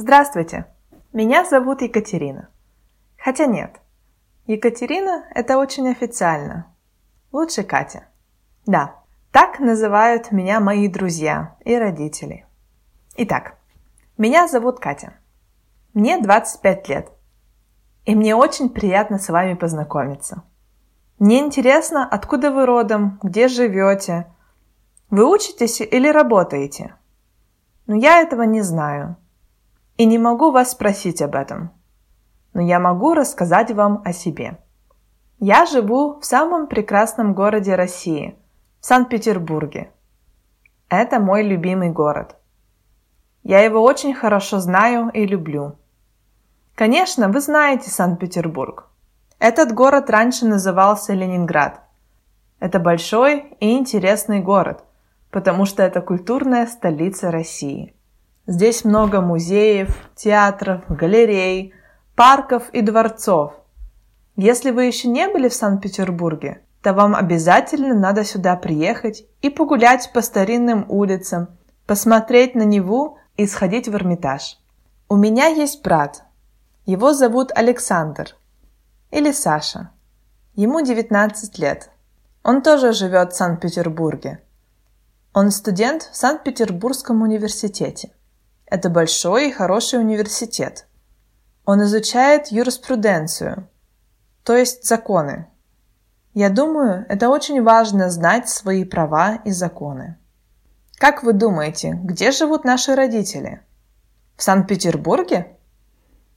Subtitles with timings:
[0.00, 0.66] Здравствуйте!
[1.12, 2.50] Меня зовут Екатерина.
[3.18, 3.80] Хотя нет.
[4.46, 6.72] Екатерина– это очень официально.
[7.32, 8.06] Лучше Катя.
[8.64, 8.94] Да,
[9.32, 12.46] так называют меня мои друзья и родители.
[13.16, 13.56] Итак,
[14.16, 15.14] меня зовут Катя.
[15.94, 17.08] Мне 25 лет.
[18.04, 20.44] И мне очень приятно с вами познакомиться.
[21.18, 24.28] Мне интересно, откуда вы родом, где живете.
[25.10, 26.94] Вы учитесь или работаете?
[27.88, 29.16] Но я этого не знаю–
[29.98, 31.72] и не могу вас спросить об этом.
[32.54, 34.58] Но я могу рассказать вам о себе.
[35.40, 38.36] Я живу в самом прекрасном городе России,
[38.80, 39.90] в Санкт-Петербурге.
[40.88, 42.36] Это мой любимый город.
[43.42, 45.76] Я его очень хорошо знаю и люблю.
[46.74, 48.88] Конечно, вы знаете Санкт-Петербург.
[49.40, 51.82] Этот город раньше назывался Ленинград.
[52.60, 54.84] Это большой и интересный город,
[55.30, 57.94] потому что это культурная столица России–
[58.50, 61.74] Здесь много музеев, театров, галерей,
[62.16, 63.52] парков и дворцов.
[64.36, 70.10] Если вы еще не были в Санкт-Петербурге, то вам обязательно надо сюда приехать и погулять
[70.14, 71.48] по старинным улицам,
[71.86, 74.58] посмотреть на Неву и сходить в Эрмитаж.
[75.10, 76.22] У меня есть брат.
[76.86, 78.34] Его зовут Александр.
[79.10, 79.90] Или Саша.
[80.54, 81.90] Ему 19 лет.
[82.42, 84.42] Он тоже живет в Санкт-Петербурге.
[85.34, 88.12] Он студент в Санкт-Петербургском университете.
[88.70, 90.86] Это большой и хороший университет.
[91.64, 93.66] Он изучает юриспруденцию,
[94.42, 95.46] то есть законы.
[96.34, 100.18] Я думаю, это очень важно знать свои права и законы.
[100.98, 103.62] Как вы думаете, где живут наши родители?
[104.36, 105.56] В Санкт-Петербурге?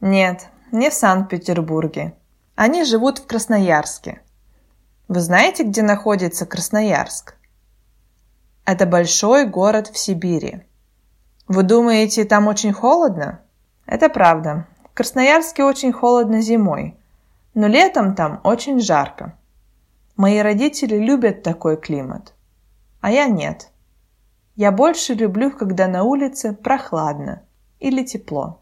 [0.00, 2.14] Нет, не в Санкт-Петербурге.
[2.54, 4.22] Они живут в Красноярске.
[5.08, 7.34] Вы знаете, где находится Красноярск?
[8.64, 10.62] Это большой город в Сибири.
[11.48, 13.40] Вы думаете, там очень холодно?
[13.86, 14.66] Это правда.
[14.90, 16.96] В Красноярске очень холодно зимой,
[17.54, 19.38] но летом там очень жарко.
[20.16, 22.34] Мои родители любят такой климат,
[23.00, 23.70] а я нет.
[24.54, 27.42] Я больше люблю, когда на улице прохладно
[27.80, 28.60] или тепло.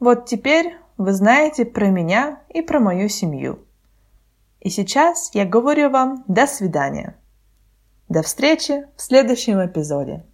[0.00, 3.60] Вот теперь вы знаете про меня и про мою семью.
[4.60, 7.16] И сейчас я говорю вам до свидания.
[8.08, 10.24] До встречи в следующем эпизоде.